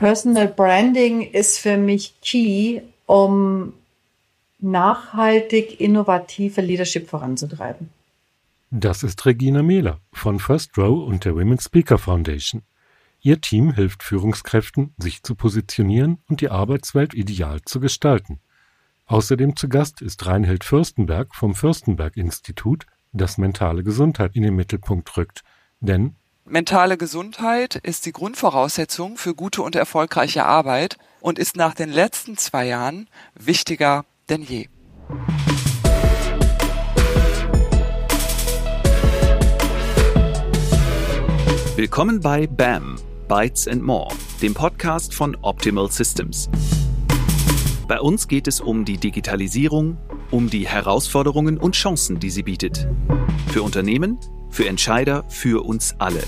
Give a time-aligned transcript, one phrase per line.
[0.00, 3.74] Personal Branding ist für mich key, um
[4.58, 7.90] nachhaltig innovative Leadership voranzutreiben.
[8.70, 12.62] Das ist Regina Mehler von First Row und der Women's Speaker Foundation.
[13.20, 18.40] Ihr Team hilft Führungskräften, sich zu positionieren und die Arbeitswelt ideal zu gestalten.
[19.04, 25.14] Außerdem zu Gast ist Reinhild Fürstenberg vom Fürstenberg Institut, das mentale Gesundheit in den Mittelpunkt
[25.18, 25.42] rückt.
[25.80, 26.16] Denn
[26.50, 32.36] mentale Gesundheit ist die Grundvoraussetzung für gute und erfolgreiche Arbeit und ist nach den letzten
[32.36, 34.68] zwei Jahren wichtiger denn je.
[41.76, 42.96] Willkommen bei BAM,
[43.28, 46.50] Bytes and More, dem Podcast von Optimal Systems.
[47.86, 49.96] Bei uns geht es um die Digitalisierung,
[50.30, 52.88] um die Herausforderungen und Chancen, die sie bietet.
[53.48, 54.18] Für Unternehmen,
[54.50, 56.22] für Entscheider, für uns alle.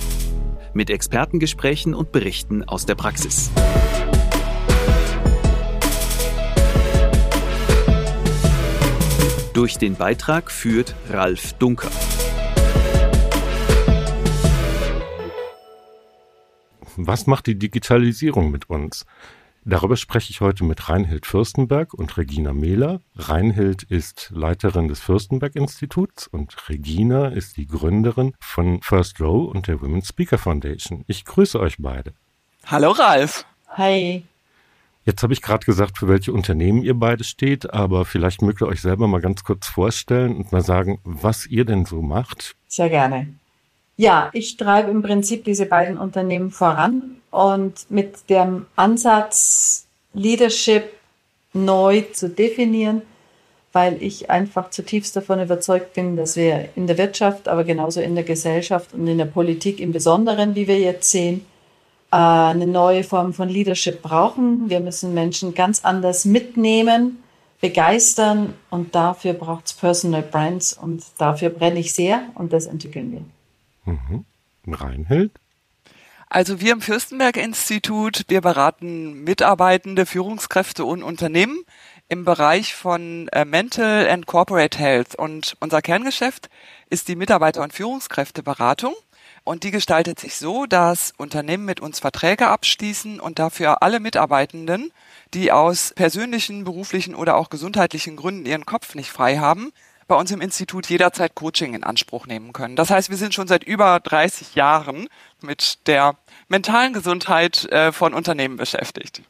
[0.73, 3.51] Mit Expertengesprächen und Berichten aus der Praxis.
[9.53, 11.91] Durch den Beitrag führt Ralf Dunker.
[16.97, 19.05] Was macht die Digitalisierung mit uns?
[19.65, 23.01] Darüber spreche ich heute mit Reinhild Fürstenberg und Regina Mehler.
[23.15, 29.69] Reinhild ist Leiterin des Fürstenberg Instituts und Regina ist die Gründerin von First Row und
[29.69, 31.05] der Women's Speaker Foundation.
[31.07, 32.13] Ich grüße euch beide.
[32.67, 33.47] Hallo Ralf.
[33.69, 34.25] Hi.
[35.05, 38.67] Jetzt habe ich gerade gesagt, für welche Unternehmen ihr beide steht, aber vielleicht mögt ihr
[38.67, 42.57] euch selber mal ganz kurz vorstellen und mal sagen, was ihr denn so macht.
[42.67, 43.29] Sehr gerne.
[43.97, 50.85] Ja, ich treibe im Prinzip diese beiden Unternehmen voran und mit dem Ansatz, Leadership
[51.55, 53.03] neu zu definieren,
[53.73, 58.15] weil ich einfach zutiefst davon überzeugt bin, dass wir in der Wirtschaft, aber genauso in
[58.15, 61.47] der Gesellschaft und in der Politik im Besonderen, wie wir jetzt sehen,
[62.13, 64.69] äh, eine neue Form von Leadership brauchen.
[64.69, 67.23] Wir müssen Menschen ganz anders mitnehmen,
[67.63, 73.25] begeistern und dafür braucht es Personal Brands und dafür brenne ich sehr und das entwickeln
[73.85, 73.93] wir.
[73.95, 74.25] Mhm.
[74.67, 75.33] Reinhild?
[76.35, 81.63] Also wir im Fürstenberg-Institut, wir beraten Mitarbeitende, Führungskräfte und Unternehmen
[82.09, 85.15] im Bereich von äh, Mental and Corporate Health.
[85.15, 86.49] Und unser Kerngeschäft
[86.89, 88.95] ist die Mitarbeiter- und Führungskräfteberatung.
[89.45, 94.91] Und die gestaltet sich so, dass Unternehmen mit uns Verträge abschließen und dafür alle Mitarbeitenden,
[95.35, 99.71] die aus persönlichen, beruflichen oder auch gesundheitlichen Gründen ihren Kopf nicht frei haben,
[100.09, 102.77] bei uns im Institut jederzeit Coaching in Anspruch nehmen können.
[102.77, 105.09] Das heißt, wir sind schon seit über 30 Jahren
[105.41, 106.17] mit der
[106.49, 109.23] mentalen Gesundheit äh, von Unternehmen beschäftigt.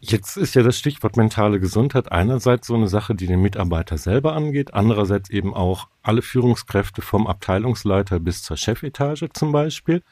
[0.00, 4.32] Jetzt ist ja das Stichwort mentale Gesundheit einerseits so eine Sache, die den Mitarbeiter selber
[4.34, 10.02] angeht, andererseits eben auch alle Führungskräfte vom Abteilungsleiter bis zur Chefetage zum Beispiel.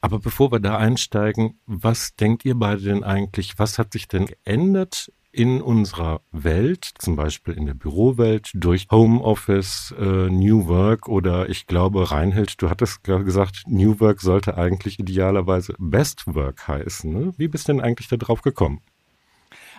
[0.00, 4.26] Aber bevor wir da einsteigen, was denkt ihr beide denn eigentlich, was hat sich denn
[4.26, 11.48] geändert in unserer Welt, zum Beispiel in der Bürowelt, durch Homeoffice, äh, New Work oder
[11.48, 17.12] ich glaube, Reinhild, du hattest gesagt, New Work sollte eigentlich idealerweise Best Work heißen.
[17.12, 17.34] Ne?
[17.36, 18.80] Wie bist du denn eigentlich da drauf gekommen?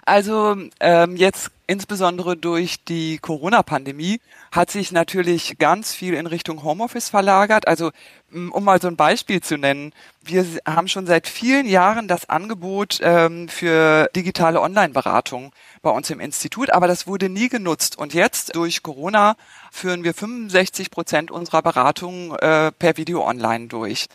[0.06, 4.22] Also ähm, jetzt insbesondere durch die Corona-Pandemie
[4.52, 7.68] hat sich natürlich ganz viel in Richtung Homeoffice verlagert.
[7.68, 7.92] Also
[8.32, 13.00] um mal so ein Beispiel zu nennen, wir haben schon seit vielen Jahren das Angebot
[13.02, 17.98] ähm, für digitale Online-Beratung bei uns im Institut, aber das wurde nie genutzt.
[17.98, 19.36] Und jetzt durch Corona
[19.72, 24.06] führen wir 65 Prozent unserer Beratungen äh, per Video online durch.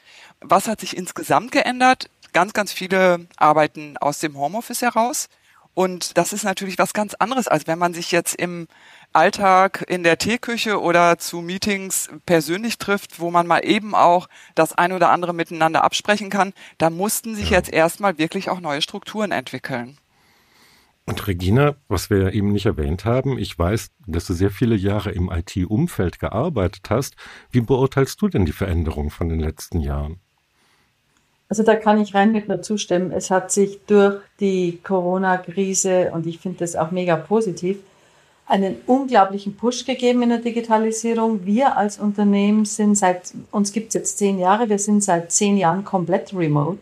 [0.41, 2.11] Was hat sich insgesamt geändert?
[2.33, 5.29] Ganz, ganz viele arbeiten aus dem Homeoffice heraus.
[5.81, 8.69] Und das ist natürlich was ganz anderes, als wenn man sich jetzt im
[9.15, 14.75] Alltag in der Teeküche oder zu Meetings persönlich trifft, wo man mal eben auch das
[14.75, 16.53] ein oder andere miteinander absprechen kann.
[16.77, 17.57] Da mussten sich ja.
[17.57, 19.97] jetzt erstmal wirklich auch neue Strukturen entwickeln.
[21.07, 24.77] Und Regina, was wir ja eben nicht erwähnt haben, ich weiß, dass du sehr viele
[24.77, 27.17] Jahre im IT-Umfeld gearbeitet hast.
[27.51, 30.21] Wie beurteilst du denn die Veränderung von den letzten Jahren?
[31.51, 33.11] Also da kann ich rein mit nur zustimmen.
[33.11, 37.79] Es hat sich durch die Corona-Krise, und ich finde das auch mega positiv,
[38.47, 41.45] einen unglaublichen Push gegeben in der Digitalisierung.
[41.45, 45.57] Wir als Unternehmen sind seit, uns gibt es jetzt zehn Jahre, wir sind seit zehn
[45.57, 46.79] Jahren komplett remote.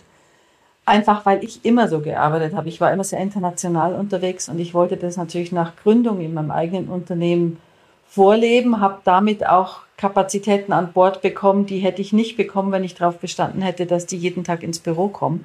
[0.84, 2.68] Einfach weil ich immer so gearbeitet habe.
[2.68, 6.50] Ich war immer sehr international unterwegs und ich wollte das natürlich nach Gründung in meinem
[6.50, 7.58] eigenen Unternehmen
[8.06, 12.94] vorleben, habe damit auch Kapazitäten an Bord bekommen, die hätte ich nicht bekommen, wenn ich
[12.94, 15.44] darauf bestanden hätte, dass die jeden Tag ins Büro kommen.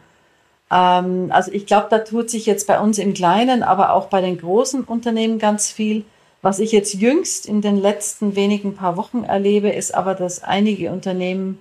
[0.72, 4.22] Ähm, also ich glaube, da tut sich jetzt bei uns im Kleinen, aber auch bei
[4.22, 6.06] den großen Unternehmen ganz viel.
[6.44, 10.92] Was ich jetzt jüngst in den letzten wenigen paar Wochen erlebe, ist aber, dass einige
[10.92, 11.60] Unternehmen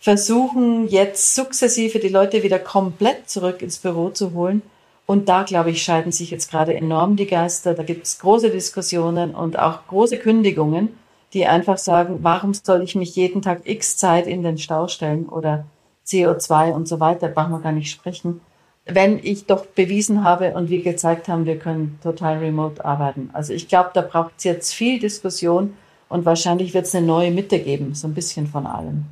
[0.00, 4.62] versuchen jetzt sukzessive die Leute wieder komplett zurück ins Büro zu holen.
[5.06, 7.74] Und da, glaube ich, scheiden sich jetzt gerade enorm die Geister.
[7.74, 10.96] Da gibt es große Diskussionen und auch große Kündigungen,
[11.32, 15.28] die einfach sagen, warum soll ich mich jeden Tag x Zeit in den Stau stellen
[15.28, 15.64] oder
[16.06, 18.40] CO2 und so weiter, brauchen wir gar nicht sprechen,
[18.84, 23.30] wenn ich doch bewiesen habe und wir gezeigt haben, wir können total remote arbeiten.
[23.32, 25.74] Also ich glaube, da braucht es jetzt viel Diskussion
[26.08, 29.06] und wahrscheinlich wird es eine neue Mitte geben, so ein bisschen von allem.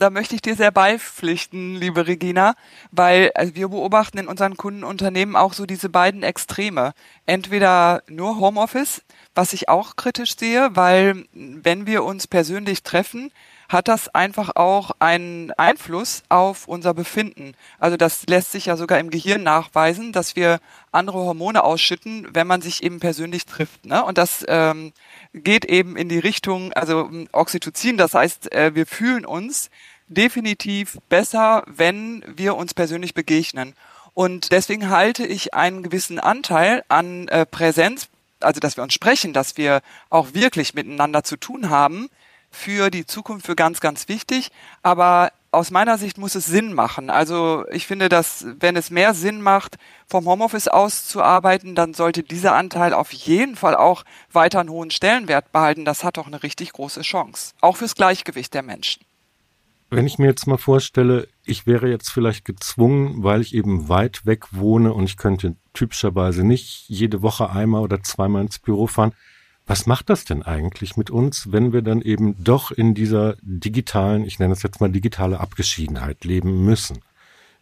[0.00, 2.54] Da möchte ich dir sehr beipflichten, liebe Regina,
[2.90, 6.94] weil also wir beobachten in unseren Kundenunternehmen auch so diese beiden Extreme.
[7.26, 9.02] Entweder nur Homeoffice,
[9.34, 13.30] was ich auch kritisch sehe, weil wenn wir uns persönlich treffen,
[13.70, 17.54] hat das einfach auch einen Einfluss auf unser Befinden.
[17.78, 20.58] Also das lässt sich ja sogar im Gehirn nachweisen, dass wir
[20.90, 23.86] andere Hormone ausschütten, wenn man sich eben persönlich trifft.
[23.86, 24.04] Ne?
[24.04, 24.92] Und das ähm,
[25.34, 29.70] geht eben in die Richtung, also ähm, Oxytocin, das heißt, äh, wir fühlen uns
[30.08, 33.74] definitiv besser, wenn wir uns persönlich begegnen.
[34.14, 38.08] Und deswegen halte ich einen gewissen Anteil an äh, Präsenz,
[38.40, 42.10] also dass wir uns sprechen, dass wir auch wirklich miteinander zu tun haben,
[42.50, 44.50] für die Zukunft für ganz, ganz wichtig.
[44.82, 47.10] Aber aus meiner Sicht muss es Sinn machen.
[47.10, 51.94] Also ich finde, dass wenn es mehr Sinn macht, vom Homeoffice aus zu arbeiten, dann
[51.94, 55.84] sollte dieser Anteil auf jeden Fall auch weiter einen hohen Stellenwert behalten.
[55.84, 57.54] Das hat doch eine richtig große Chance.
[57.60, 59.02] Auch fürs Gleichgewicht der Menschen.
[59.92, 64.24] Wenn ich mir jetzt mal vorstelle, ich wäre jetzt vielleicht gezwungen, weil ich eben weit
[64.24, 69.14] weg wohne und ich könnte typischerweise nicht jede Woche einmal oder zweimal ins Büro fahren,
[69.70, 74.24] was macht das denn eigentlich mit uns, wenn wir dann eben doch in dieser digitalen,
[74.24, 77.04] ich nenne es jetzt mal digitale Abgeschiedenheit leben müssen?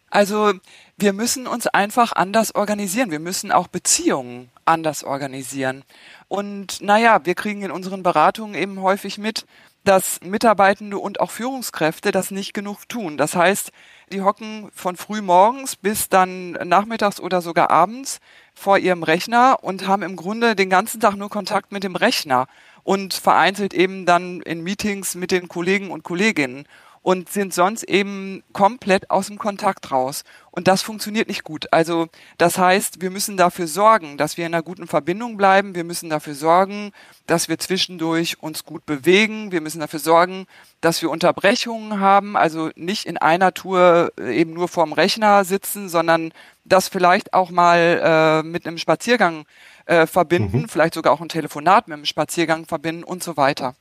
[0.09, 0.53] Also
[0.97, 3.11] wir müssen uns einfach anders organisieren.
[3.11, 5.83] Wir müssen auch Beziehungen anders organisieren.
[6.27, 9.45] Und naja, wir kriegen in unseren Beratungen eben häufig mit,
[9.83, 13.17] dass Mitarbeitende und auch Führungskräfte das nicht genug tun.
[13.17, 13.71] Das heißt,
[14.11, 18.19] die hocken von früh morgens bis dann nachmittags oder sogar abends
[18.59, 22.47] vor ihrem Rechner und haben im Grunde den ganzen Tag nur Kontakt mit dem Rechner
[22.83, 26.65] und vereinzelt eben dann in Meetings mit den Kollegen und Kolleginnen
[27.01, 30.23] und sind sonst eben komplett aus dem Kontakt raus.
[30.51, 31.71] Und das funktioniert nicht gut.
[31.71, 32.07] Also
[32.37, 35.75] das heißt, wir müssen dafür sorgen, dass wir in einer guten Verbindung bleiben.
[35.75, 36.91] Wir müssen dafür sorgen,
[37.27, 39.51] dass wir zwischendurch uns gut bewegen.
[39.53, 40.45] Wir müssen dafür sorgen,
[40.81, 42.35] dass wir Unterbrechungen haben.
[42.35, 46.33] Also nicht in einer Tour äh, eben nur vorm Rechner sitzen, sondern
[46.69, 49.45] das vielleicht auch mal äh, mit einem Spaziergang
[49.85, 50.69] äh, verbinden, mhm.
[50.69, 53.75] vielleicht sogar auch ein Telefonat mit einem Spaziergang verbinden und so weiter.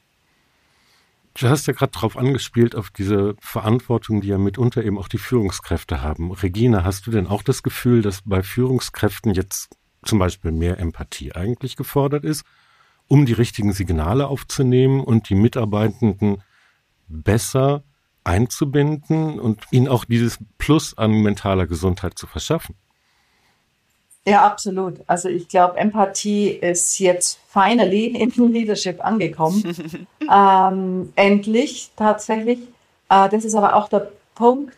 [1.38, 5.19] Du hast ja gerade darauf angespielt, auf diese Verantwortung, die ja mitunter eben auch die
[5.19, 6.32] Führungskräfte haben.
[6.32, 11.32] Regina, hast du denn auch das Gefühl, dass bei Führungskräften jetzt zum Beispiel mehr Empathie
[11.32, 12.44] eigentlich gefordert ist,
[13.06, 16.43] um die richtigen Signale aufzunehmen und die Mitarbeitenden
[17.06, 17.84] besser
[18.28, 22.75] einzubinden und ihnen auch dieses Plus an mentaler Gesundheit zu verschaffen?
[24.26, 25.00] Ja, absolut.
[25.06, 29.64] Also ich glaube, Empathie ist jetzt finally in Leadership angekommen.
[30.30, 32.58] ähm, endlich tatsächlich.
[33.08, 34.76] Äh, das ist aber auch der Punkt,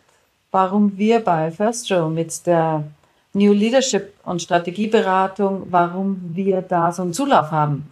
[0.51, 2.85] warum wir bei First Row mit der
[3.33, 7.91] New Leadership und Strategieberatung, warum wir da so einen Zulauf haben.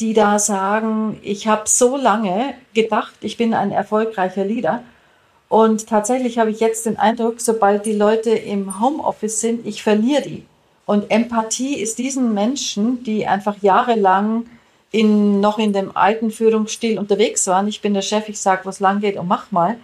[0.00, 4.82] Die da sagen, ich habe so lange gedacht, ich bin ein erfolgreicher Leader.
[5.48, 10.22] Und tatsächlich habe ich jetzt den Eindruck, sobald die Leute im Homeoffice sind, ich verliere
[10.22, 10.46] die.
[10.86, 14.46] Und Empathie ist diesen Menschen, die einfach jahrelang
[14.90, 17.68] in, noch in dem alten Führungsstil unterwegs waren.
[17.68, 19.76] Ich bin der Chef, ich sage, was lang geht und mach mal.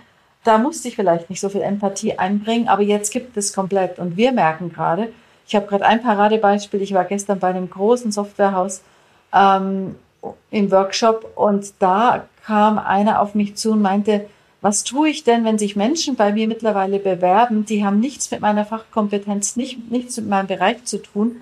[0.45, 3.99] Da musste ich vielleicht nicht so viel Empathie einbringen, aber jetzt gibt es komplett.
[3.99, 5.13] Und wir merken gerade,
[5.47, 8.83] ich habe gerade ein Paradebeispiel, ich war gestern bei einem großen Softwarehaus
[9.35, 9.97] ähm,
[10.51, 14.27] im Workshop und da kam einer auf mich zu und meinte,
[14.61, 18.41] was tue ich denn, wenn sich Menschen bei mir mittlerweile bewerben, die haben nichts mit
[18.41, 21.37] meiner Fachkompetenz, nicht, nichts mit meinem Bereich zu tun,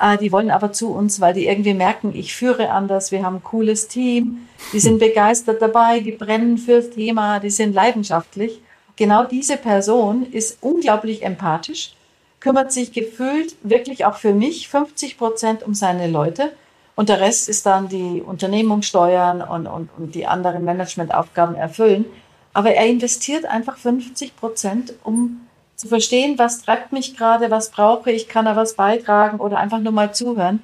[0.00, 3.36] äh, die wollen aber zu uns, weil die irgendwie merken, ich führe anders, wir haben
[3.36, 8.60] ein cooles Team, die sind begeistert dabei, die brennen fürs Thema, die sind leidenschaftlich.
[8.96, 11.94] Genau diese Person ist unglaublich empathisch,
[12.38, 16.52] kümmert sich gefühlt wirklich auch für mich 50 Prozent um seine Leute.
[16.96, 22.04] Und der Rest ist dann die Unternehmung steuern und, und, und die anderen Managementaufgaben erfüllen.
[22.52, 28.10] Aber er investiert einfach 50 Prozent, um zu verstehen, was treibt mich gerade, was brauche
[28.10, 30.62] ich, kann er was beitragen oder einfach nur mal zuhören.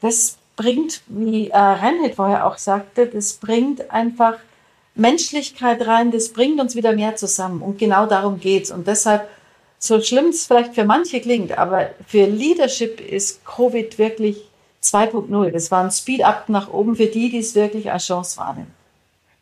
[0.00, 4.34] Das bringt, wie äh, Reinhold vorher auch sagte, das bringt einfach
[4.94, 7.62] Menschlichkeit rein, das bringt uns wieder mehr zusammen.
[7.62, 8.70] Und genau darum geht's.
[8.70, 9.28] Und deshalb,
[9.78, 14.48] so schlimm es vielleicht für manche klingt, aber für Leadership ist Covid wirklich
[14.82, 15.50] 2.0.
[15.50, 18.72] Das war ein Speed-up nach oben für die, die es wirklich als Chance wahrnehmen.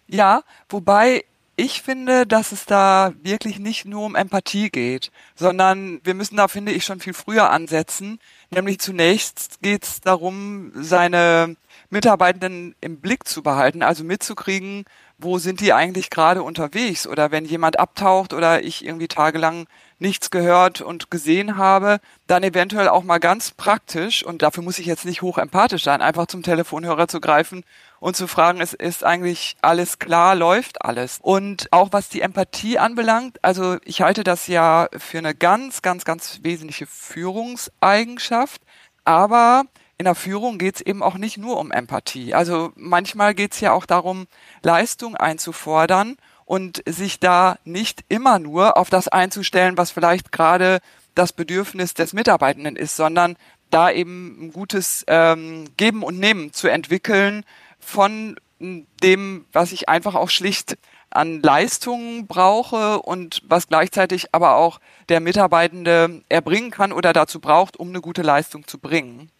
[0.06, 1.24] Ja, wobei
[1.60, 6.48] ich finde, dass es da wirklich nicht nur um Empathie geht, sondern wir müssen da,
[6.48, 8.18] finde ich, schon viel früher ansetzen.
[8.48, 11.56] Nämlich zunächst geht es darum, seine
[11.90, 14.86] Mitarbeitenden im Blick zu behalten, also mitzukriegen,
[15.18, 19.66] wo sind die eigentlich gerade unterwegs oder wenn jemand abtaucht oder ich irgendwie tagelang
[19.98, 24.86] nichts gehört und gesehen habe, dann eventuell auch mal ganz praktisch, und dafür muss ich
[24.86, 27.64] jetzt nicht hoch empathisch sein, einfach zum Telefonhörer zu greifen
[28.00, 31.18] und zu fragen, es ist eigentlich alles klar, läuft alles.
[31.22, 36.04] Und auch was die Empathie anbelangt, also ich halte das ja für eine ganz, ganz,
[36.04, 38.62] ganz wesentliche Führungseigenschaft,
[39.04, 39.64] aber
[39.98, 42.32] in der Führung geht es eben auch nicht nur um Empathie.
[42.32, 44.26] Also manchmal geht es ja auch darum,
[44.62, 46.16] Leistung einzufordern
[46.46, 50.80] und sich da nicht immer nur auf das einzustellen, was vielleicht gerade
[51.14, 53.36] das Bedürfnis des Mitarbeitenden ist, sondern
[53.68, 57.44] da eben ein gutes ähm, Geben und Nehmen zu entwickeln
[57.80, 60.76] von dem, was ich einfach auch schlicht
[61.10, 67.76] an Leistungen brauche und was gleichzeitig aber auch der Mitarbeitende erbringen kann oder dazu braucht,
[67.78, 69.30] um eine gute Leistung zu bringen.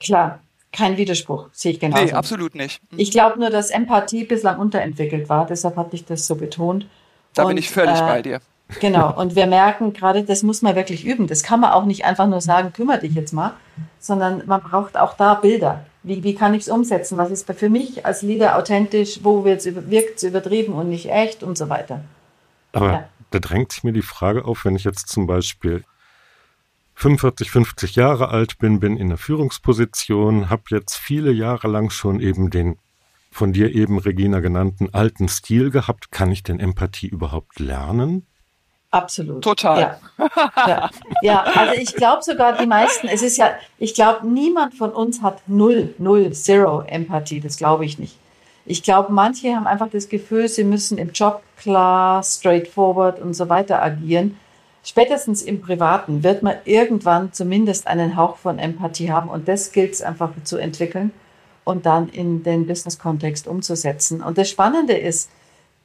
[0.00, 0.40] Klar,
[0.72, 2.04] kein Widerspruch, sehe ich genauso.
[2.04, 2.82] Nee, absolut nicht.
[2.92, 2.98] Mhm.
[2.98, 6.86] Ich glaube nur, dass Empathie bislang unterentwickelt war, deshalb hatte ich das so betont.
[7.32, 8.40] Da und, bin ich völlig äh, bei dir.
[8.80, 11.26] Genau, und wir merken gerade, das muss man wirklich üben.
[11.26, 13.52] Das kann man auch nicht einfach nur sagen, kümmere dich jetzt mal,
[13.98, 15.84] sondern man braucht auch da Bilder.
[16.02, 17.16] Wie, wie kann ich es umsetzen?
[17.18, 19.20] Was ist für mich als Leader authentisch?
[19.22, 22.02] Wo wirkt es übertrieben und nicht echt und so weiter?
[22.72, 23.08] Aber ja.
[23.30, 25.84] da drängt sich mir die Frage auf, wenn ich jetzt zum Beispiel
[26.94, 32.20] 45, 50 Jahre alt bin, bin in der Führungsposition, habe jetzt viele Jahre lang schon
[32.20, 32.78] eben den
[33.30, 36.12] von dir eben, Regina, genannten alten Stil gehabt.
[36.12, 38.26] Kann ich denn Empathie überhaupt lernen?
[38.94, 39.42] Absolut.
[39.42, 39.80] Total.
[39.80, 40.30] Ja,
[40.66, 40.90] ja.
[41.22, 45.22] ja also ich glaube sogar die meisten, es ist ja, ich glaube, niemand von uns
[45.22, 47.40] hat null, null, zero Empathie.
[47.40, 48.16] Das glaube ich nicht.
[48.66, 53.48] Ich glaube, manche haben einfach das Gefühl, sie müssen im Job klar, straightforward und so
[53.48, 54.38] weiter agieren
[54.84, 59.94] spätestens im Privaten wird man irgendwann zumindest einen Hauch von Empathie haben und das gilt
[59.94, 61.10] es einfach zu entwickeln
[61.64, 64.22] und dann in den Business-Kontext umzusetzen.
[64.22, 65.30] Und das Spannende ist,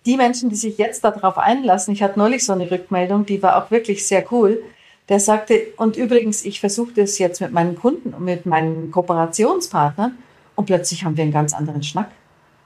[0.05, 3.63] die Menschen, die sich jetzt darauf einlassen, ich hatte neulich so eine Rückmeldung, die war
[3.63, 4.63] auch wirklich sehr cool,
[5.09, 10.17] der sagte, und übrigens, ich versuche das jetzt mit meinen Kunden und mit meinen Kooperationspartnern
[10.55, 12.11] und plötzlich haben wir einen ganz anderen Schnack.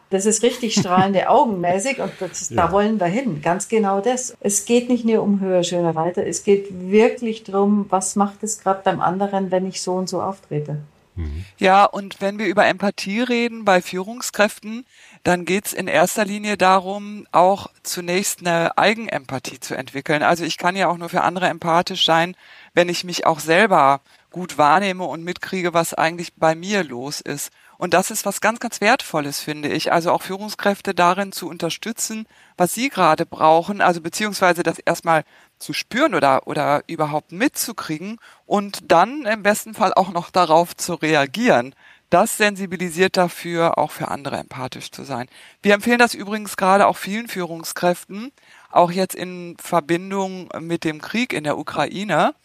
[0.10, 2.58] Das ist richtig strahlende Augenmäßig und das, ja.
[2.58, 3.42] da wollen wir hin.
[3.42, 4.36] Ganz genau das.
[4.42, 6.26] Es geht nicht nur um höher, schöner, weiter.
[6.26, 10.22] Es geht wirklich darum, was macht es gerade beim anderen, wenn ich so und so
[10.22, 10.78] auftrete.
[11.16, 11.46] Mhm.
[11.58, 14.86] Ja, und wenn wir über Empathie reden bei Führungskräften,
[15.24, 20.24] dann geht es in erster Linie darum, auch zunächst eine Eigenempathie zu entwickeln.
[20.24, 22.36] Also ich kann ja auch nur für andere empathisch sein,
[22.74, 24.02] wenn ich mich auch selber
[24.32, 27.52] gut wahrnehme und mitkriege, was eigentlich bei mir los ist.
[27.78, 29.92] Und das ist was ganz, ganz Wertvolles, finde ich.
[29.92, 32.28] Also auch Führungskräfte darin zu unterstützen,
[32.58, 35.24] was sie gerade brauchen, also beziehungsweise das erstmal
[35.64, 40.94] zu spüren oder, oder überhaupt mitzukriegen und dann im besten Fall auch noch darauf zu
[40.94, 41.74] reagieren.
[42.10, 45.28] Das sensibilisiert dafür, auch für andere empathisch zu sein.
[45.64, 48.32] Wir empfehlen das übrigens gerade auch vielen Führungskräften,
[48.70, 52.36] auch jetzt in Verbindung mit dem Krieg in der Ukraine,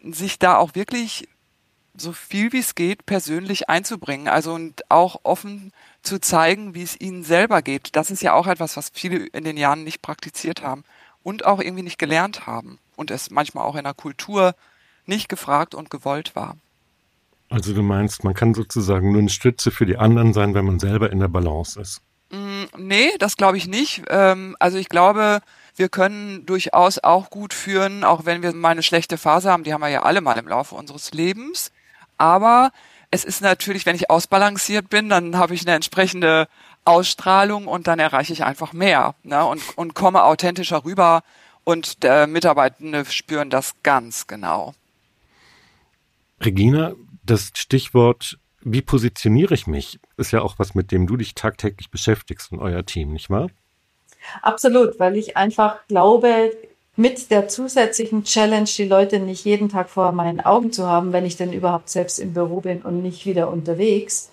[0.00, 1.28] sich da auch wirklich
[1.96, 4.28] so viel wie es geht persönlich einzubringen.
[4.28, 5.72] Also und auch offen
[6.02, 7.96] zu zeigen, wie es ihnen selber geht.
[7.96, 10.84] Das ist ja auch etwas, was viele in den Jahren nicht praktiziert haben
[11.28, 14.54] und auch irgendwie nicht gelernt haben und es manchmal auch in der Kultur
[15.04, 16.56] nicht gefragt und gewollt war.
[17.50, 20.78] Also du meinst, man kann sozusagen nur eine Stütze für die anderen sein, wenn man
[20.78, 22.00] selber in der Balance ist?
[22.30, 24.04] Mm, nee, das glaube ich nicht.
[24.08, 25.40] Ähm, also ich glaube,
[25.76, 29.74] wir können durchaus auch gut führen, auch wenn wir mal eine schlechte Phase haben, die
[29.74, 31.72] haben wir ja alle mal im Laufe unseres Lebens.
[32.16, 32.72] Aber
[33.10, 36.48] es ist natürlich, wenn ich ausbalanciert bin, dann habe ich eine entsprechende
[36.88, 39.44] Ausstrahlung und dann erreiche ich einfach mehr ne?
[39.44, 41.22] und, und komme authentischer rüber
[41.64, 44.74] und der Mitarbeitende spüren das ganz genau.
[46.40, 51.34] Regina, das Stichwort, wie positioniere ich mich, ist ja auch was, mit dem du dich
[51.34, 53.48] tagtäglich beschäftigst und euer Team, nicht wahr?
[54.42, 56.52] Absolut, weil ich einfach glaube,
[56.96, 61.24] mit der zusätzlichen Challenge, die Leute nicht jeden Tag vor meinen Augen zu haben, wenn
[61.24, 64.30] ich denn überhaupt selbst im Büro bin und nicht wieder unterwegs.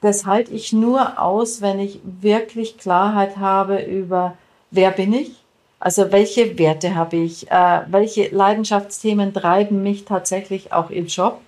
[0.00, 4.36] Das halte ich nur aus, wenn ich wirklich Klarheit habe über,
[4.70, 5.32] wer bin ich?
[5.78, 7.50] Also welche Werte habe ich?
[7.50, 11.40] Äh, welche Leidenschaftsthemen treiben mich tatsächlich auch im Job?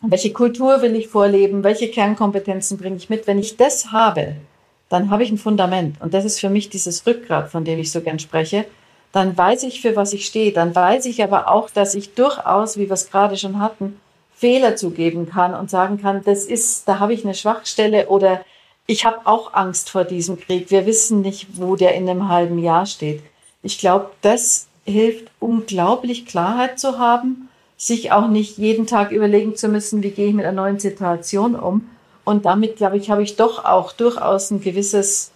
[0.00, 1.64] Welche Kultur will ich vorleben?
[1.64, 3.26] Welche Kernkompetenzen bringe ich mit?
[3.26, 4.36] Wenn ich das habe,
[4.88, 6.00] dann habe ich ein Fundament.
[6.00, 8.66] Und das ist für mich dieses Rückgrat, von dem ich so gern spreche
[9.14, 10.50] dann weiß ich, für was ich stehe.
[10.50, 14.00] Dann weiß ich aber auch, dass ich durchaus, wie wir es gerade schon hatten,
[14.44, 18.42] Fehler zugeben kann und sagen kann, das ist, da habe ich eine Schwachstelle oder
[18.86, 20.70] ich habe auch Angst vor diesem Krieg.
[20.70, 23.22] Wir wissen nicht, wo der in einem halben Jahr steht.
[23.62, 27.48] Ich glaube, das hilft unglaublich Klarheit zu haben,
[27.78, 31.54] sich auch nicht jeden Tag überlegen zu müssen, wie gehe ich mit einer neuen Situation
[31.54, 31.88] um.
[32.26, 35.30] Und damit, glaube ich, habe ich doch auch durchaus ein gewisses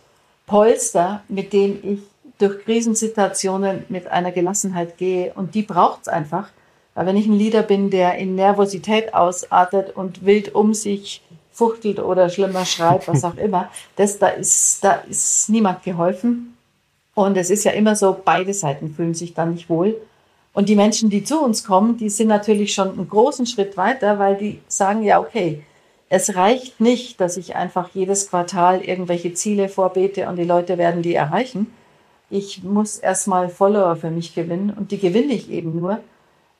[0.46, 2.00] Polster, mit dem ich
[2.36, 5.32] durch Krisensituationen mit einer Gelassenheit gehe.
[5.34, 6.50] Und die braucht es einfach.
[6.98, 12.00] Weil wenn ich ein Leader bin, der in Nervosität ausartet und wild um sich fuchtelt
[12.00, 16.56] oder schlimmer schreit, was auch immer, das, da, ist, da ist niemand geholfen.
[17.14, 19.94] Und es ist ja immer so, beide Seiten fühlen sich dann nicht wohl.
[20.52, 24.18] Und die Menschen, die zu uns kommen, die sind natürlich schon einen großen Schritt weiter,
[24.18, 25.62] weil die sagen ja, okay,
[26.08, 31.02] es reicht nicht, dass ich einfach jedes Quartal irgendwelche Ziele vorbete und die Leute werden
[31.02, 31.72] die erreichen.
[32.28, 36.00] Ich muss erstmal Follower für mich gewinnen und die gewinne ich eben nur,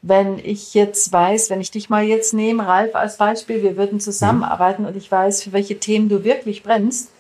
[0.03, 4.01] wenn ich jetzt weiß, wenn ich dich mal jetzt nehme, Ralf als Beispiel, wir würden
[4.01, 7.11] zusammenarbeiten und ich weiß, für welche Themen du wirklich brennst,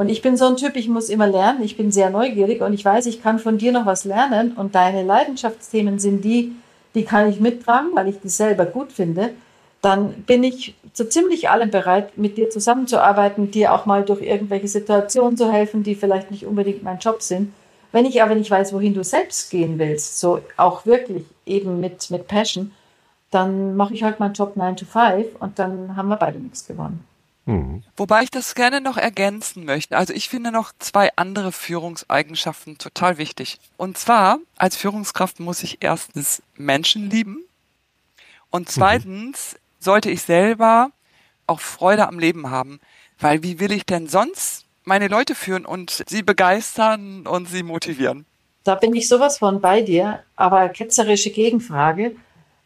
[0.00, 2.72] und ich bin so ein Typ, ich muss immer lernen, ich bin sehr neugierig und
[2.72, 6.52] ich weiß, ich kann von dir noch was lernen und deine Leidenschaftsthemen sind die,
[6.94, 9.34] die kann ich mittragen, weil ich die selber gut finde.
[9.82, 14.68] Dann bin ich so ziemlich allem bereit, mit dir zusammenzuarbeiten, dir auch mal durch irgendwelche
[14.68, 17.52] Situationen zu helfen, die vielleicht nicht unbedingt mein Job sind.
[17.92, 22.10] Wenn ich aber nicht weiß, wohin du selbst gehen willst, so auch wirklich eben mit,
[22.10, 22.72] mit Passion,
[23.30, 26.66] dann mache ich halt meinen Job 9 to 5 und dann haben wir beide nichts
[26.66, 27.04] gewonnen.
[27.46, 27.82] Mhm.
[27.96, 29.96] Wobei ich das gerne noch ergänzen möchte.
[29.96, 33.58] Also ich finde noch zwei andere Führungseigenschaften total wichtig.
[33.76, 37.42] Und zwar, als Führungskraft muss ich erstens Menschen lieben
[38.50, 38.72] und mhm.
[38.72, 39.58] zweitens mhm.
[39.80, 40.90] sollte ich selber
[41.46, 42.80] auch Freude am Leben haben.
[43.18, 48.26] Weil wie will ich denn sonst meine Leute führen und sie begeistern und sie motivieren?
[48.64, 52.14] Da bin ich sowas von bei dir, aber ketzerische Gegenfrage.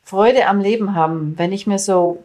[0.02, 2.23] Freude am Leben haben, wenn ich mir so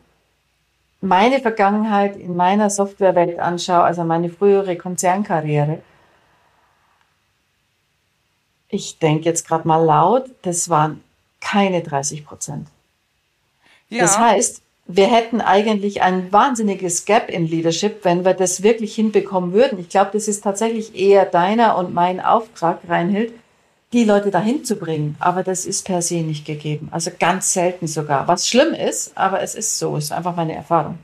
[1.02, 5.82] meine Vergangenheit in meiner Softwarewelt anschaue, also meine frühere Konzernkarriere,
[8.70, 11.04] ich denke jetzt gerade mal laut, das waren
[11.42, 12.68] keine 30 Prozent.
[13.90, 14.02] Ja.
[14.04, 19.54] Das heißt, wir hätten eigentlich ein wahnsinniges Gap in Leadership, wenn wir das wirklich hinbekommen
[19.54, 19.78] würden.
[19.80, 23.32] Ich glaube, das ist tatsächlich eher deiner und mein Auftrag, Reinhild,
[23.94, 25.16] die Leute dahin zu bringen.
[25.20, 26.88] Aber das ist per se nicht gegeben.
[26.90, 28.28] Also ganz selten sogar.
[28.28, 29.96] Was schlimm ist, aber es ist so.
[29.96, 30.98] Ist einfach meine Erfahrung.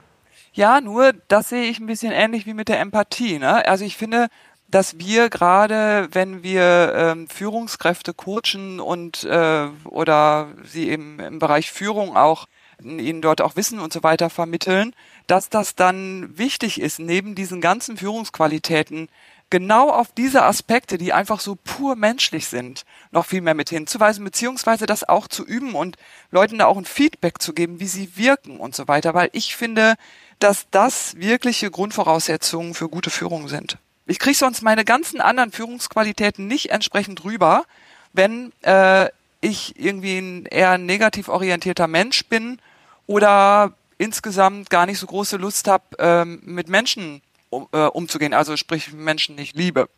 [0.54, 3.38] Ja, nur das sehe ich ein bisschen ähnlich wie mit der Empathie.
[3.38, 3.67] Ne?
[3.67, 4.30] Also ich finde,
[4.67, 11.71] dass wir gerade, wenn wir ähm, Führungskräfte coachen und äh, oder sie eben im Bereich
[11.71, 12.48] Führung auch
[12.81, 14.93] ihnen dort auch Wissen und so weiter vermitteln,
[15.27, 19.09] dass das dann wichtig ist, neben diesen ganzen Führungsqualitäten
[19.49, 24.23] genau auf diese Aspekte, die einfach so pur menschlich sind, noch viel mehr mit hinzuweisen,
[24.23, 25.97] beziehungsweise das auch zu üben und
[26.31, 29.55] Leuten da auch ein Feedback zu geben, wie sie wirken und so weiter, weil ich
[29.55, 29.95] finde,
[30.39, 33.77] dass das wirkliche Grundvoraussetzungen für gute Führung sind.
[34.07, 37.65] Ich kriege sonst meine ganzen anderen Führungsqualitäten nicht entsprechend rüber,
[38.13, 39.09] wenn äh,
[39.41, 42.60] ich irgendwie ein eher negativ orientierter Mensch bin
[43.08, 48.58] oder insgesamt gar nicht so große Lust habe, ähm, mit Menschen um, äh, umzugehen, also
[48.58, 49.89] sprich Menschen nicht liebe,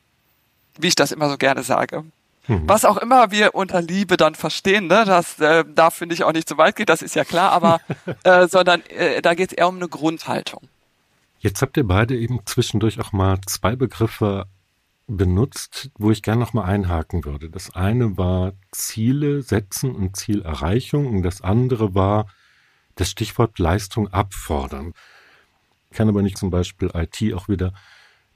[0.77, 2.03] wie ich das immer so gerne sage.
[2.47, 2.63] Mhm.
[2.65, 6.33] Was auch immer wir unter Liebe dann verstehen, ne, das äh, da finde ich auch
[6.33, 7.81] nicht so weit geht, das ist ja klar, aber
[8.23, 10.61] äh, sondern äh, da geht es eher um eine Grundhaltung.
[11.39, 14.45] Jetzt habt ihr beide eben zwischendurch auch mal zwei Begriffe
[15.07, 17.49] benutzt, wo ich gerne noch mal einhaken würde.
[17.49, 22.27] Das eine war Ziele setzen und Zielerreichung und das andere war
[22.95, 24.93] das Stichwort Leistung abfordern
[25.97, 27.73] kann aber nicht zum Beispiel IT auch wieder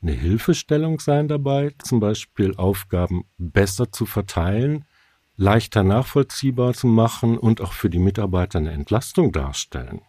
[0.01, 4.85] eine Hilfestellung sein dabei, zum Beispiel Aufgaben besser zu verteilen,
[5.35, 10.01] leichter nachvollziehbar zu machen und auch für die Mitarbeiter eine Entlastung darstellen.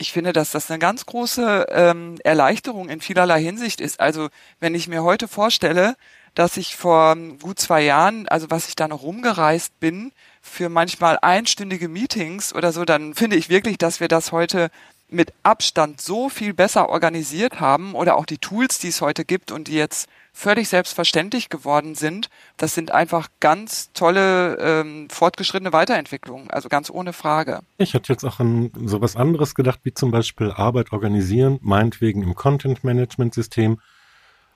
[0.00, 3.98] Ich finde, dass das eine ganz große ähm, Erleichterung in vielerlei Hinsicht ist.
[3.98, 4.28] Also
[4.60, 5.96] wenn ich mir heute vorstelle,
[6.34, 11.18] dass ich vor gut zwei Jahren, also was ich da noch rumgereist bin, für manchmal
[11.20, 14.70] einstündige Meetings oder so, dann finde ich wirklich, dass wir das heute
[15.08, 19.50] mit Abstand so viel besser organisiert haben oder auch die Tools, die es heute gibt
[19.50, 26.48] und die jetzt völlig selbstverständlich geworden sind, das sind einfach ganz tolle ähm, fortgeschrittene Weiterentwicklungen,
[26.48, 27.60] also ganz ohne Frage.
[27.76, 32.36] Ich hatte jetzt auch an sowas anderes gedacht, wie zum Beispiel Arbeit organisieren, meinetwegen im
[32.36, 33.80] Content-Management-System,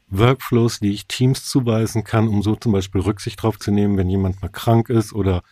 [0.09, 4.09] Workflows, die ich Teams zuweisen kann, um so zum Beispiel Rücksicht drauf zu nehmen, wenn
[4.09, 5.43] jemand mal krank ist oder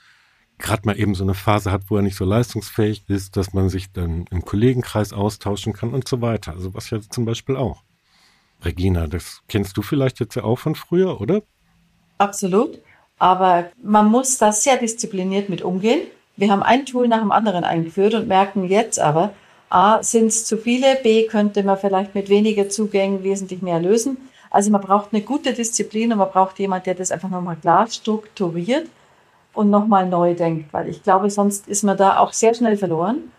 [0.58, 3.68] gerade mal eben so eine Phase hat, wo er nicht so leistungsfähig ist, dass man
[3.68, 6.52] sich dann im Kollegenkreis austauschen kann und so weiter.
[6.52, 7.82] Also was ja zum Beispiel auch.
[8.64, 11.42] Regina, das kennst du vielleicht jetzt ja auch von früher, oder?
[12.18, 12.79] Absolut.
[13.18, 16.01] Aber man muss da sehr diszipliniert mit umgehen.
[16.37, 19.33] Wir haben ein Tool nach dem anderen eingeführt und merken jetzt aber,
[19.68, 24.16] A, sind es zu viele, B, könnte man vielleicht mit weniger Zugängen wesentlich mehr lösen.
[24.51, 27.87] Also man braucht eine gute Disziplin und man braucht jemand, der das einfach nochmal klar
[27.87, 28.88] strukturiert
[29.53, 33.31] und nochmal neu denkt, weil ich glaube, sonst ist man da auch sehr schnell verloren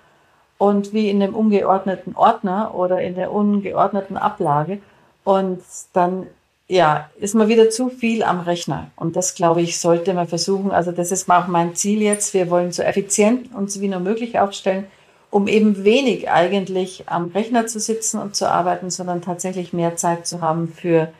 [0.57, 4.79] und wie in einem ungeordneten Ordner oder in der ungeordneten Ablage
[5.23, 5.61] und
[5.93, 6.27] dann
[6.71, 8.91] ja, ist man wieder zu viel am Rechner.
[8.95, 10.71] Und das, glaube ich, sollte man versuchen.
[10.71, 12.33] Also das ist auch mein Ziel jetzt.
[12.33, 14.85] Wir wollen so effizient uns wie nur möglich aufstellen,
[15.29, 20.25] um eben wenig eigentlich am Rechner zu sitzen und zu arbeiten, sondern tatsächlich mehr Zeit
[20.25, 21.11] zu haben für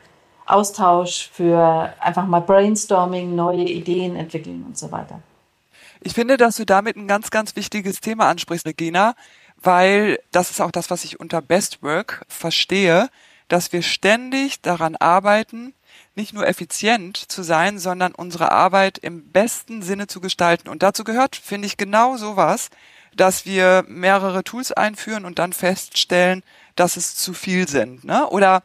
[0.46, 5.20] Austausch, für einfach mal Brainstorming, neue Ideen entwickeln und so weiter.
[6.00, 9.14] Ich finde, dass du damit ein ganz, ganz wichtiges Thema ansprichst, Regina,
[9.60, 13.10] weil das ist auch das, was ich unter Best Work verstehe
[13.52, 15.74] dass wir ständig daran arbeiten,
[16.14, 20.70] nicht nur effizient zu sein, sondern unsere Arbeit im besten Sinne zu gestalten.
[20.70, 22.70] Und dazu gehört, finde ich, genau sowas,
[23.14, 26.42] dass wir mehrere Tools einführen und dann feststellen,
[26.76, 28.04] dass es zu viel sind.
[28.04, 28.26] Ne?
[28.26, 28.62] Oder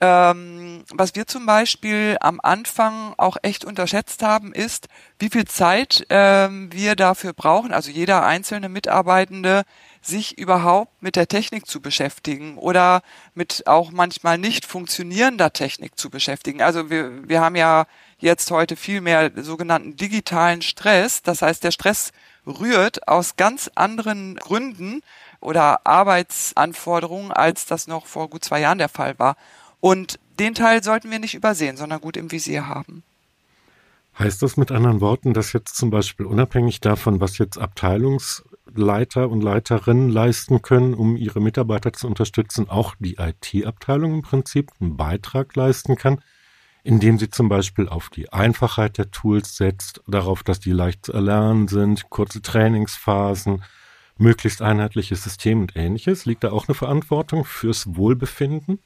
[0.00, 6.06] ähm, was wir zum Beispiel am Anfang auch echt unterschätzt haben, ist, wie viel Zeit
[6.08, 9.64] ähm, wir dafür brauchen, also jeder einzelne Mitarbeitende,
[10.02, 13.02] sich überhaupt mit der Technik zu beschäftigen oder
[13.34, 16.62] mit auch manchmal nicht funktionierender Technik zu beschäftigen.
[16.62, 17.84] Also wir, wir haben ja
[18.18, 21.22] jetzt heute viel mehr sogenannten digitalen Stress.
[21.22, 22.12] Das heißt, der Stress
[22.46, 25.02] rührt aus ganz anderen Gründen
[25.40, 29.36] oder Arbeitsanforderungen, als das noch vor gut zwei Jahren der Fall war.
[29.80, 33.02] Und den Teil sollten wir nicht übersehen, sondern gut im Visier haben.
[34.18, 39.40] Heißt das mit anderen Worten, dass jetzt zum Beispiel unabhängig davon, was jetzt Abteilungsleiter und
[39.40, 45.56] Leiterinnen leisten können, um ihre Mitarbeiter zu unterstützen, auch die IT-Abteilung im Prinzip einen Beitrag
[45.56, 46.20] leisten kann,
[46.82, 51.12] indem sie zum Beispiel auf die Einfachheit der Tools setzt, darauf, dass die leicht zu
[51.12, 53.62] erlernen sind, kurze Trainingsphasen,
[54.18, 56.26] möglichst einheitliches System und ähnliches?
[56.26, 58.80] Liegt da auch eine Verantwortung fürs Wohlbefinden?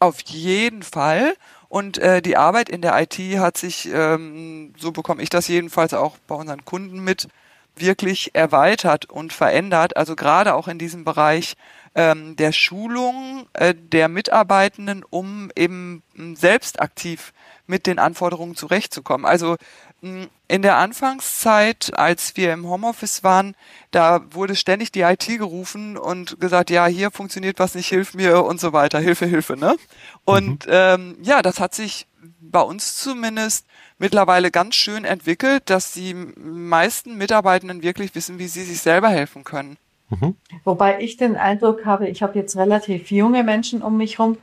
[0.00, 1.34] Auf jeden Fall.
[1.68, 5.94] Und äh, die Arbeit in der IT hat sich, ähm, so bekomme ich das jedenfalls
[5.94, 7.28] auch bei unseren Kunden mit,
[7.76, 9.96] wirklich erweitert und verändert.
[9.96, 11.54] Also gerade auch in diesem Bereich
[11.94, 16.02] ähm, der Schulung äh, der Mitarbeitenden, um eben
[16.34, 17.32] selbst aktiv
[17.70, 19.24] mit den Anforderungen zurechtzukommen.
[19.24, 19.56] Also
[20.02, 23.54] in der Anfangszeit, als wir im Homeoffice waren,
[23.90, 28.44] da wurde ständig die IT gerufen und gesagt, ja, hier funktioniert was nicht, hilf mir
[28.44, 29.76] und so weiter, Hilfe, Hilfe, ne?
[30.24, 30.72] Und mhm.
[30.72, 32.06] ähm, ja, das hat sich
[32.40, 33.66] bei uns zumindest
[33.98, 39.44] mittlerweile ganz schön entwickelt, dass die meisten Mitarbeitenden wirklich wissen, wie sie sich selber helfen
[39.44, 39.76] können.
[40.08, 40.34] Mhm.
[40.64, 44.38] Wobei ich den Eindruck habe, ich habe jetzt relativ junge Menschen um mich herum,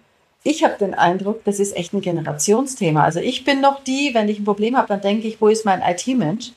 [0.47, 3.03] ich habe den Eindruck, das ist echt ein Generationsthema.
[3.03, 5.65] Also ich bin noch die, wenn ich ein Problem habe, dann denke ich, wo ist
[5.65, 6.53] mein IT-Mensch?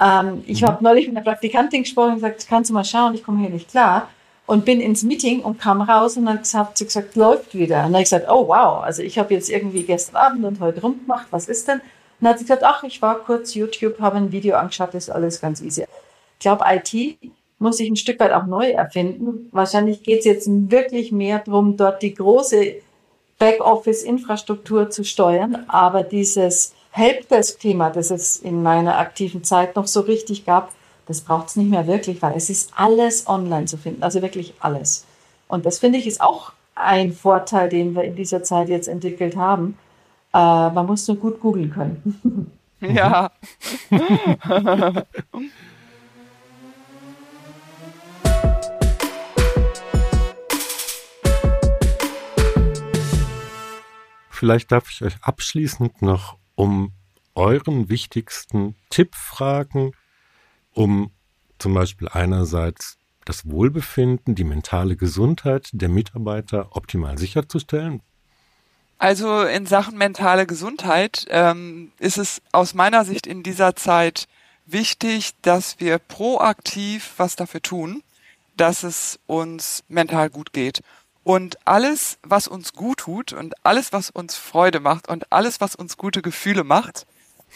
[0.00, 3.22] Ähm, ich habe neulich mit einer Praktikantin gesprochen und gesagt, kannst du mal schauen, ich
[3.22, 4.08] komme hier nicht klar.
[4.46, 7.80] Und bin ins Meeting und kam raus und dann hat sie gesagt, läuft wieder.
[7.80, 10.60] Und dann habe ich gesagt, oh wow, also ich habe jetzt irgendwie gestern Abend und
[10.60, 11.80] heute rumgemacht, was ist denn?
[11.80, 11.84] Und
[12.22, 15.42] dann hat sie gesagt, ach, ich war kurz YouTube, habe ein Video angeschaut, ist alles
[15.42, 15.82] ganz easy.
[15.82, 17.18] Ich glaube, IT
[17.58, 19.50] muss sich ein Stück weit auch neu erfinden.
[19.52, 22.76] Wahrscheinlich geht es jetzt wirklich mehr darum, dort die große
[23.38, 25.64] Backoffice-Infrastruktur zu steuern.
[25.68, 30.72] Aber dieses Helpdesk-Thema, das es in meiner aktiven Zeit noch so richtig gab,
[31.06, 34.54] das braucht es nicht mehr wirklich, weil es ist alles online zu finden, also wirklich
[34.60, 35.06] alles.
[35.48, 39.36] Und das finde ich ist auch ein Vorteil, den wir in dieser Zeit jetzt entwickelt
[39.36, 39.78] haben.
[40.34, 42.52] Äh, man muss nur gut googeln können.
[42.80, 43.32] Ja.
[54.38, 56.92] Vielleicht darf ich euch abschließend noch um
[57.34, 59.90] euren wichtigsten Tipp fragen,
[60.72, 61.10] um
[61.58, 68.00] zum Beispiel einerseits das Wohlbefinden, die mentale Gesundheit der Mitarbeiter optimal sicherzustellen?
[68.98, 74.28] Also in Sachen mentale Gesundheit ähm, ist es aus meiner Sicht in dieser Zeit
[74.66, 78.04] wichtig, dass wir proaktiv was dafür tun,
[78.56, 80.82] dass es uns mental gut geht.
[81.28, 85.74] Und alles, was uns gut tut und alles, was uns Freude macht und alles, was
[85.74, 87.06] uns gute Gefühle macht,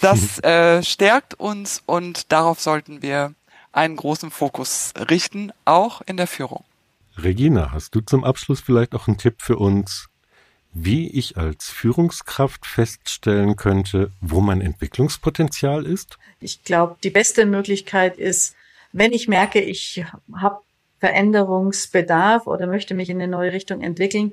[0.03, 3.33] das äh, stärkt uns und darauf sollten wir
[3.73, 6.65] einen großen Fokus richten, auch in der Führung.
[7.17, 10.11] Regina, hast du zum Abschluss vielleicht auch einen Tipp für uns,
[10.75, 16.19] wie ich als Führungskraft feststellen könnte, wo mein Entwicklungspotenzial ist?
[16.41, 18.55] Ich glaube, die beste Möglichkeit ist,
[18.93, 20.05] wenn ich merke, ich
[20.35, 20.61] habe
[21.03, 24.33] Veränderungsbedarf oder möchte mich in eine neue Richtung entwickeln,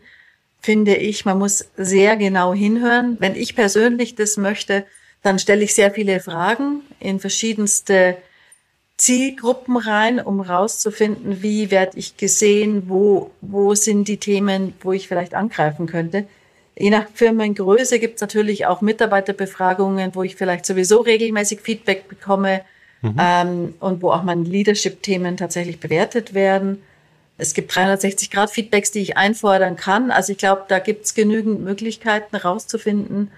[0.61, 3.17] finde ich, man muss sehr genau hinhören.
[3.19, 4.85] Wenn ich persönlich das möchte,
[5.23, 8.17] dann stelle ich sehr viele Fragen in verschiedenste
[8.97, 15.07] Zielgruppen rein, um rauszufinden, wie werde ich gesehen, wo, wo sind die Themen, wo ich
[15.07, 16.27] vielleicht angreifen könnte.
[16.77, 22.61] Je nach Firmengröße gibt es natürlich auch Mitarbeiterbefragungen, wo ich vielleicht sowieso regelmäßig Feedback bekomme
[23.01, 23.15] mhm.
[23.19, 26.81] ähm, und wo auch meine Leadership-Themen tatsächlich bewertet werden.
[27.37, 30.11] Es gibt 360-Grad-Feedbacks, die ich einfordern kann.
[30.11, 33.31] Also ich glaube, da gibt es genügend Möglichkeiten herauszufinden,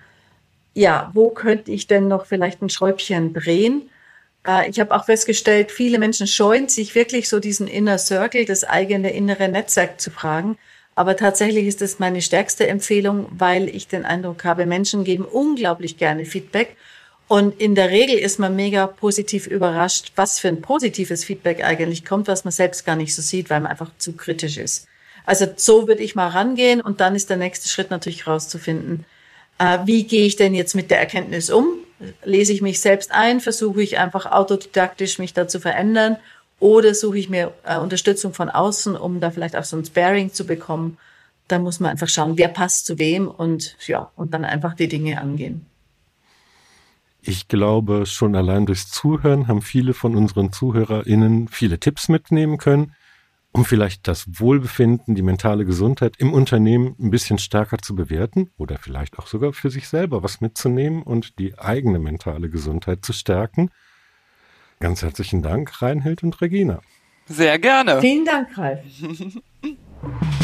[0.74, 3.90] ja, wo könnte ich denn noch vielleicht ein Schräubchen drehen?
[4.48, 8.64] Äh, ich habe auch festgestellt, viele Menschen scheuen sich wirklich so diesen Inner Circle, das
[8.64, 10.58] eigene innere Netzwerk zu fragen.
[10.96, 15.98] Aber tatsächlich ist es meine stärkste Empfehlung, weil ich den Eindruck habe, Menschen geben unglaublich
[15.98, 16.76] gerne Feedback.
[17.32, 22.04] Und in der Regel ist man mega positiv überrascht, was für ein positives Feedback eigentlich
[22.04, 24.86] kommt, was man selbst gar nicht so sieht, weil man einfach zu kritisch ist.
[25.26, 29.06] Also so würde ich mal rangehen und dann ist der nächste Schritt natürlich rauszufinden,
[29.60, 31.68] äh, wie gehe ich denn jetzt mit der Erkenntnis um?
[32.26, 33.40] Lese ich mich selbst ein?
[33.40, 36.18] Versuche ich einfach autodidaktisch mich da zu verändern?
[36.60, 40.34] Oder suche ich mir äh, Unterstützung von außen, um da vielleicht auch so ein Sparing
[40.34, 40.98] zu bekommen?
[41.48, 44.90] Da muss man einfach schauen, wer passt zu wem und ja, und dann einfach die
[44.90, 45.71] Dinge angehen.
[47.24, 52.96] Ich glaube, schon allein durchs Zuhören haben viele von unseren ZuhörerInnen viele Tipps mitnehmen können,
[53.52, 58.78] um vielleicht das Wohlbefinden, die mentale Gesundheit im Unternehmen ein bisschen stärker zu bewerten oder
[58.80, 63.70] vielleicht auch sogar für sich selber was mitzunehmen und die eigene mentale Gesundheit zu stärken.
[64.80, 66.82] Ganz herzlichen Dank, Reinhild und Regina.
[67.28, 68.02] Sehr gerne.
[68.02, 68.84] Vielen Dank, Ralf.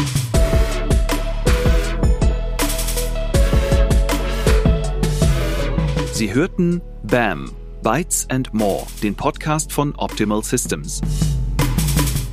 [6.18, 7.52] Sie hörten BAM,
[7.84, 11.00] Bytes and More, den Podcast von Optimal Systems.